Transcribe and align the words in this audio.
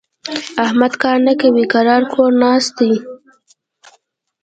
احمد 0.65 0.93
کار 1.01 1.17
نه 1.27 1.33
کوي؛ 1.41 1.65
کرار 1.73 2.01
کور 2.13 2.31
ناست 2.43 2.71
دی. 2.79 2.93